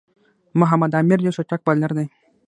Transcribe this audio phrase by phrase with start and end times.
[0.59, 2.07] محمد عامِر یو چټک بالر دئ.